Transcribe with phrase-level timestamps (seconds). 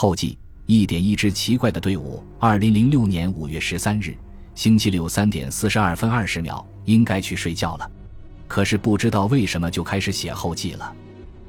[0.00, 2.24] 后记：一点一支奇怪的队伍。
[2.38, 4.16] 二零零六年五月十三日，
[4.54, 7.90] 星期六三点四十二分二十秒，应该去睡觉了，
[8.48, 10.90] 可是不知道为什么就开始写后记了，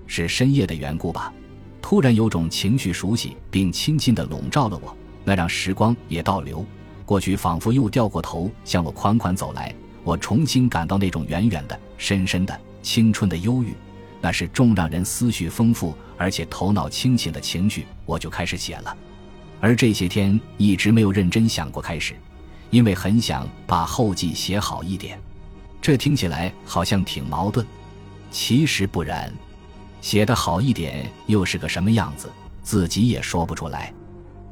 [0.06, 1.34] 是深夜的缘故吧？
[1.82, 4.94] 突然有种情绪熟悉并亲近的笼罩了我，
[5.24, 6.66] 那让时光也倒流，
[7.06, 9.74] 过去仿佛又掉过头向我款款走来，
[10.04, 13.74] 我重新感到那种远远的、深深的青春的忧郁。
[14.22, 18.96] 那是重让人思绪丰富而且头脑清醒的情绪，我就开始写了。
[19.60, 22.16] 而这些天一直没有认真想过开始，
[22.70, 25.20] 因为很想把后记写好一点。
[25.82, 27.66] 这听起来好像挺矛盾，
[28.30, 29.34] 其实不然。
[30.00, 32.30] 写得好一点又是个什么样子，
[32.64, 33.94] 自己也说不出来。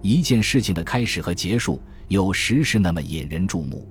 [0.01, 3.87] 一件事情的开始和结束，有时是那么引人注目，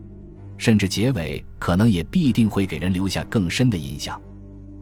[0.57, 4.21] 甚至结尾可能也必定会给人留下更深的印象。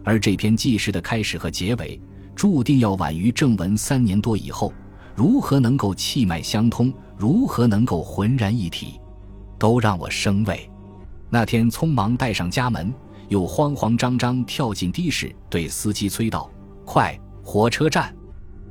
[0.07, 2.01] 而这篇记事的开始和结尾，
[2.37, 4.73] 注定要晚于正文三年多以后。
[5.17, 6.95] 如何能够气脉相通？
[7.17, 9.01] 如何能够浑然一体？
[9.59, 10.71] 都让我生畏。
[11.29, 12.95] 那天匆忙带上家门，
[13.29, 16.49] 又慌慌张张跳进的士，对司机催道
[16.87, 18.15] ：“快，火车站！”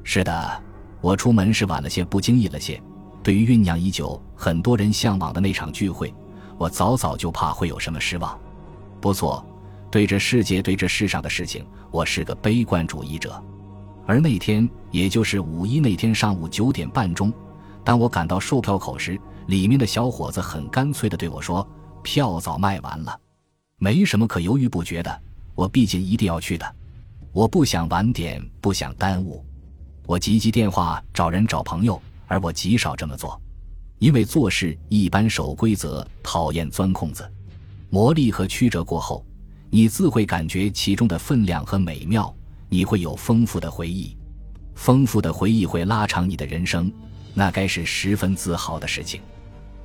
[0.06, 0.64] 是的，
[1.02, 2.82] 我出门是晚了些，不经意了些。
[3.22, 6.14] 对于酝酿已久、很多人向往的那场聚会，
[6.58, 8.40] 我早早就怕会有什么失望。
[9.02, 9.46] 不错。
[9.96, 13.42] 对这世界，对这世上的事情，我是个悲观主义者。
[14.06, 17.32] 而那天，也就是五一那天上午九点半钟，
[17.82, 21.66] 当我赶到售票口时，里面的小伙子很干脆地对我说
[22.04, 23.18] ：“票早卖完了，
[23.78, 25.22] 没什么可犹豫不决的。
[25.56, 26.76] 我毕竟一定要去的，
[27.32, 29.46] 我不想晚点，不想耽误。
[30.06, 33.42] 我急急电话找人找朋友，而我极少这么做，
[34.00, 37.26] 因为做事一般守规则，讨厌钻空子。
[37.90, 39.26] 磨砺和曲折过后。”
[39.76, 42.34] 你自会感觉其中的分量和美妙，
[42.70, 44.16] 你会有丰富的回忆，
[44.74, 46.90] 丰富的回忆会拉长你的人生，
[47.34, 49.20] 那该是十分自豪的事情。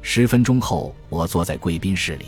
[0.00, 2.26] 十分钟后，我坐在贵宾室里，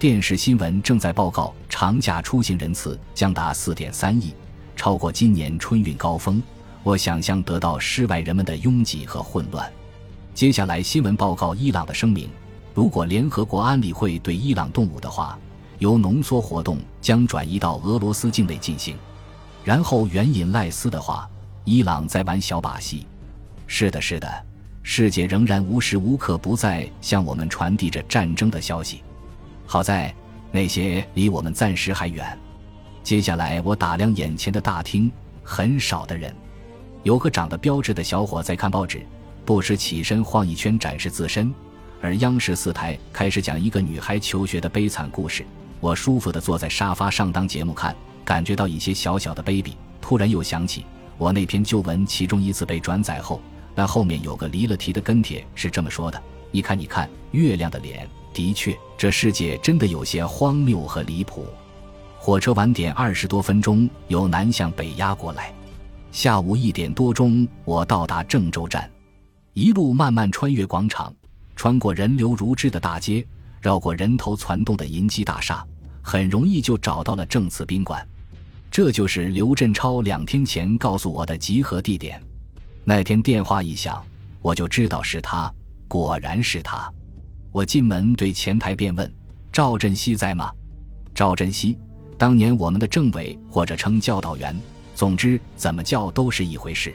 [0.00, 4.34] 电视新闻正在报告长假出行人次将达四点三亿，
[4.74, 6.42] 超过今年春运高峰。
[6.82, 9.72] 我想象得到室外人们的拥挤和混乱。
[10.34, 12.28] 接下来，新闻报告伊朗的声明：
[12.74, 15.38] 如果联合国安理会对伊朗动武的话。
[15.80, 18.96] 由浓缩活动将转移到俄罗斯境内进行，
[19.64, 21.28] 然后援引赖斯的话
[21.64, 23.06] ：“伊朗在玩小把戏。”
[23.66, 24.30] 是的，是的，
[24.82, 29.02] 世界仍然无时无刻不在向我们传递着战争的消息。
[29.64, 30.14] 好在
[30.52, 32.38] 那些离我们暂时还远。
[33.02, 35.10] 接下来，我打量眼前的大厅，
[35.42, 36.34] 很少的人，
[37.04, 39.00] 有个长得标致的小伙在看报纸，
[39.46, 41.50] 不时起身晃一圈展示自身，
[42.02, 45.42] 而央视四台开始讲一个女孩求学的悲惨故事。
[45.80, 49.72] 我舒服地坐在沙发上当节目看，感觉到一些小小的卑鄙。
[50.00, 50.84] 突然又想起
[51.16, 53.40] 我那篇旧文，其中一次被转载后，
[53.74, 61.46] 那后面有个离了题的跟帖是这么说的：“你看，你看，月亮的脸，的确，这世界真的有些荒谬和离谱。”
[62.18, 65.52] 火车晚点二十多分钟，由南向北压过来。
[66.12, 68.90] 下午一点多钟，我到达郑州站，
[69.54, 71.14] 一路慢慢穿越广场，
[71.56, 73.26] 穿过人流如织的大街。
[73.60, 75.62] 绕过人头攒动的银基大厦，
[76.10, 78.04] 很容易就找到了正慈宾馆。
[78.68, 82.20] 这就是刘振超两天前告诉我的集合地点。
[82.82, 84.04] 那天电话一响，
[84.42, 85.48] 我就知道是他，
[85.86, 86.92] 果然是他。
[87.52, 89.08] 我进门对前台便问
[89.52, 90.50] ：“赵振西在吗？”
[91.14, 91.78] 赵振西，
[92.18, 94.58] 当年我们的政委或者称教导员，
[94.96, 96.92] 总之怎么叫都是一回事。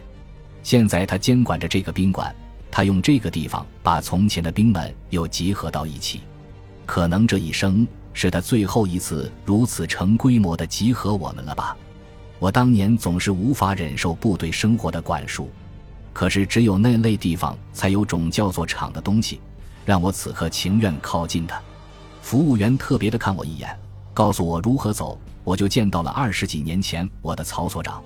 [0.62, 2.36] 现在他监管着这个宾馆，
[2.70, 6.20] 他用这个地方把从前的兵们又集合到一起。
[6.86, 11.76] 可能这一生是他最后一次如此成规模的集合我们了吧？
[12.40, 15.50] 我当年总是无法忍受部队生活的管束，
[16.14, 19.42] 可是只有那类地方才有种叫做厂的东西，
[19.86, 21.62] 让我此刻情愿靠近它。
[22.22, 23.78] 服务员特别的看我一眼，
[24.14, 28.02] 告诉我如何走，我就见到了二十几年前我的曹所长。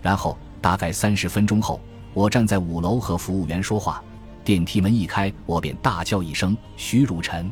[0.00, 1.78] 然后大概三十分钟后，
[2.14, 4.02] 我站在五楼和服务员说话，
[4.44, 7.50] 电梯门一开，我便大叫一声：“徐汝臣！”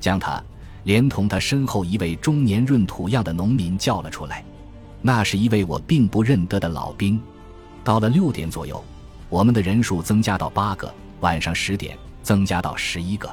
[0.00, 0.42] 将他，
[0.86, 4.44] 连同他身后一位中年闰土样的农民叫了出来。
[5.02, 7.20] 那是一位我并不认得的老兵。
[7.82, 8.82] 到了六点左右，
[9.28, 10.86] 我们的人数增加到八个；
[11.20, 13.28] 晚上十点增加到十一个。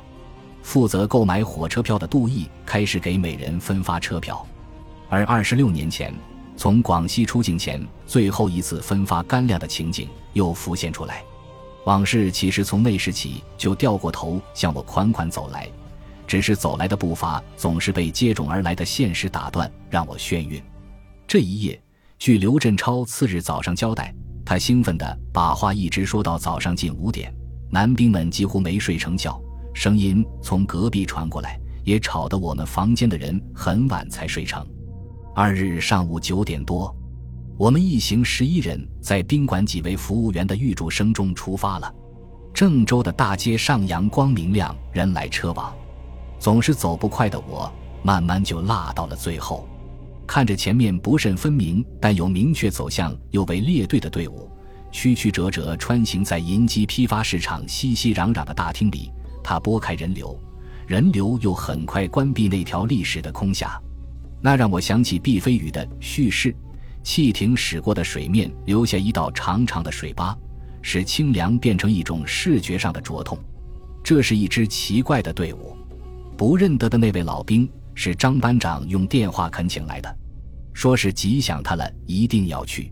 [0.64, 4.44] 负责购买火车票的杜毅开始给每人分发车票。
[5.08, 6.12] 而二十六年前，
[6.58, 11.24] 从广西出境前最后一次分发干粮的情景又浮现出来。
[11.86, 15.70] 往事其实从那时起就掉过头向我款款走来。
[16.26, 20.62] 只是走来的步伐总是被接踵而来的现实打断，让我眩晕。
[21.28, 21.82] 这一夜，
[22.18, 24.14] 据刘振超次日早上交代，
[24.46, 27.34] 他兴奋地把话一直说到早上近五点，
[27.70, 29.42] 男兵们几乎没睡成觉，
[29.74, 34.66] 声音从隔壁传过来，也吵得我们房间的人很晚才睡成。
[35.36, 36.96] 二日上午九点多，
[37.58, 41.94] 我们一行十一人在宾馆几位服务员的预祝声中出发了。
[42.54, 45.74] 郑州的大街上阳光明亮，人来车往，
[46.44, 49.66] 总是走不快的我，慢慢就落到了最后。
[50.28, 54.52] 看着前面不甚分明但有明确走向又为列队的队伍，
[54.92, 59.10] 曲曲折折穿行在银基批发市场熙熙攘攘的大厅里，
[59.42, 60.38] 他拨开人流，
[60.86, 63.82] 人流又很快关闭那条历史的空峡，
[64.42, 66.54] 那让我想起毕飞宇的叙事：
[67.04, 70.38] 汽艇驶过的水面留下一道长长的水疤，
[70.82, 73.40] 使清凉变成一种视觉上的灼痛。
[74.04, 75.73] 这是一支奇怪的队伍，
[76.38, 77.70] 不认得的那位老兵。
[77.96, 80.18] 是张班长用电话恳请来的，
[80.74, 82.92] 说是急想他了，一定要去。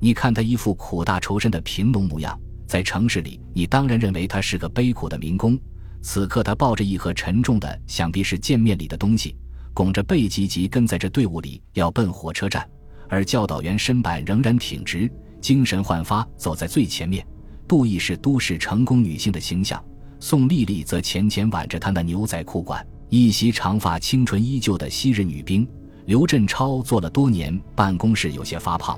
[0.00, 2.36] 你看他一副苦大仇深的贫农模样，
[2.66, 5.56] 在城市里，你当然认为他是个悲苦的民工。
[6.02, 9.36] 此刻他抱着一盒沉重的，想必是见面礼的东西，
[9.72, 12.68] 拱着背急急跟在这队伍里，要奔火车站。
[13.08, 15.08] 而教导员身板仍然挺直，
[15.40, 17.24] 精神焕发，走在最前面。
[17.68, 19.80] 杜毅是都市成功女性的形象，
[20.24, 22.86] 宋丽丽则浅浅挽着他那牛仔裤管。
[23.08, 25.66] 一袭长发、清纯依旧的昔日女兵
[26.04, 28.96] 刘振超做了多年，办公室有些发胖，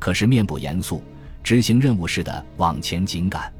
[0.00, 1.00] 可是面部严肃，
[1.40, 3.50] 执行任务似的往前紧赶。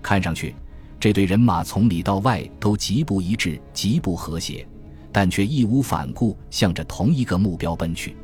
[0.00, 0.54] 看上去，
[1.00, 4.64] 这队人马从里到外都极不一致、极不和谐，
[5.10, 8.14] 但却义无反顾向着同一个目标奔去。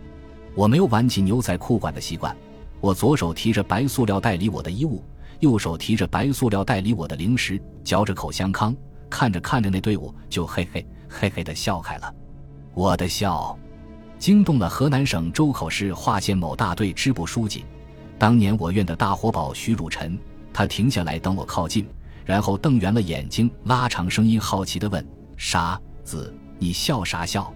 [0.55, 2.35] 我没有挽起牛仔裤管的习惯，
[2.81, 5.03] 我左手提着白塑料袋里我的衣物，
[5.40, 8.75] 右手提着白塑料袋里我的零食，嚼着口香糠，
[9.10, 10.87] 看着看着那队伍就嘿嘿。
[11.12, 12.14] 嘿嘿的笑开了，
[12.72, 13.58] 我的笑，
[14.16, 17.64] 惊动了河南省周口市华县某大队支部书记，
[18.16, 20.16] 当年我院的大活宝徐汝臣。
[20.52, 21.84] 他停下来等我靠近，
[22.25, 25.04] 然后瞪圆了眼睛，拉长声音好奇地问
[25.36, 27.52] ：“傻子，你笑啥笑？”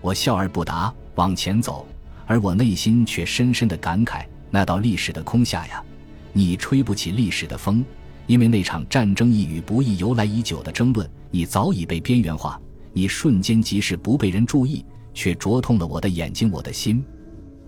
[0.00, 1.86] 我笑而不答，往前走，
[2.26, 5.84] 而我内心却深深的感慨：那道历史的空下呀，
[6.32, 7.84] 你吹不起历史的风，
[8.26, 12.60] 因为那场战争一与不义由来已久的争论，你早已被边缘化。
[12.92, 17.04] 你瞬间即使不被人注意，却灼痛了我的眼睛，我的心。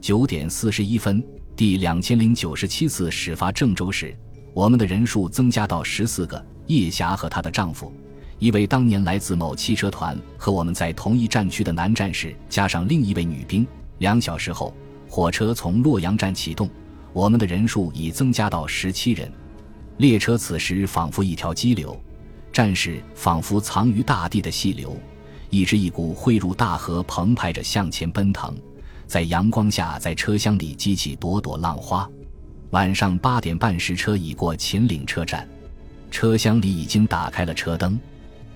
[0.00, 1.22] 九点四十一分，
[1.56, 4.16] 第两千零九十七次始发郑州时，
[4.54, 6.42] 我们的人数增加到十四个。
[6.66, 7.90] 叶霞和她的丈夫，
[8.38, 13.66] 一位当年来自某汽车团和我们在同一战区的男战士，加上另一位女兵。
[13.98, 14.74] 两小时后，
[15.08, 16.68] 火车从洛阳站启动，
[17.12, 19.30] 我们的人数已增加到十七人。
[19.98, 22.00] 列车此时仿佛一条激流，
[22.52, 24.96] 战士仿佛藏于大地的细流。
[25.50, 28.54] 一支一股汇入大河，澎湃着向前奔腾，
[29.06, 32.08] 在阳光下，在车厢里激起朵朵浪花。
[32.70, 35.48] 晚上八点半时，车已过秦岭车站，
[36.10, 37.98] 车厢里已经打开了车灯。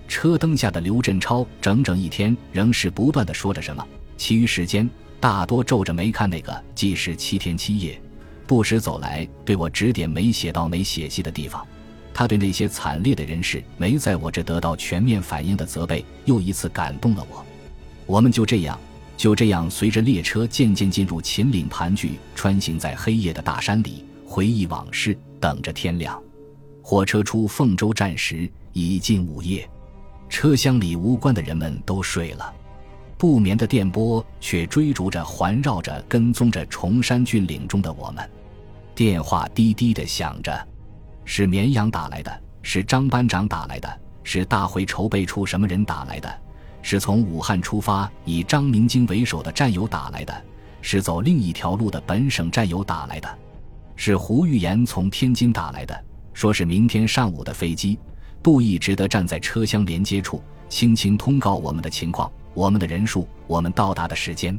[0.07, 3.83] 车灯下的刘振超整整一天仍是不断的说着什么，
[4.19, 4.89] 其余时间
[5.19, 7.99] 大多皱着眉看那个计时七天七夜，
[8.47, 11.67] 不时走来对我指点没写到没写细的地方。
[12.15, 17.45] 他对那些惨烈的人事没在我这得到全面反应的责备，又一次感动了我。
[18.05, 18.79] 我们就这样，
[19.17, 26.23] 就这样随着列车渐渐进入秦岭盘踞，穿行在黑夜的大山里，回忆往事，等着天亮。
[26.83, 29.67] 火车出凤州站时已近午夜，
[30.29, 32.53] 车厢里无关的人们都睡了，
[33.23, 38.31] 不眠的电波却追逐着、环绕着、跟踪着崇山峻岭中的我们。
[38.97, 40.53] 电话滴滴的响着。
[41.25, 46.29] 是绵阳打来的，是张班长打来的，是大会筹备处什么人打来的，
[46.83, 50.35] 是从武汉出发以张明京为首的战友打来的，
[50.81, 53.39] 是走另一条路的本省战友打来的，
[53.95, 57.97] 是胡玉岩从天津打来的，说是明天上午的飞机。
[58.43, 64.59] 杜毅只得站在车厢连接处，轻轻通告我们的情况、我们的人数、我们到达的时间。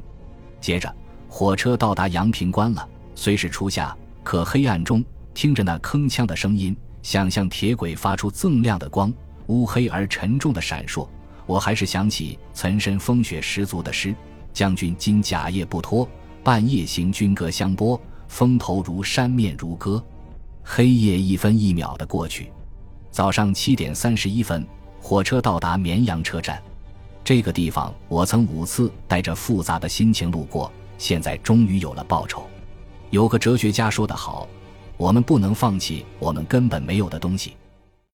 [0.62, 0.96] 接着，
[1.28, 5.04] 火车到达阳平关了，虽是初夏，可黑暗中。
[5.34, 9.12] 听着那铿锵的声音，想象铁轨发出锃亮的光，
[9.48, 11.10] 乌黑而沉重的闪烁，
[11.48, 14.16] 我还是想起岑参风雪十足的诗
[14.54, 16.08] ：“将军今甲夜不脱，
[16.44, 20.02] 半夜行军歌相拨，风头如山，面如歌。”
[20.64, 22.52] 黑夜一分一秒的过去。
[23.10, 24.64] 早上七点三十一分，
[25.04, 26.64] 火车到达绵阳车站。
[27.26, 32.44] 这个地方，我曾五次带着复杂的心情路过，现在终于有了报酬。
[33.10, 34.48] 有个哲学家说得好。
[34.96, 37.58] 我们不能放弃我们根本没有的东西。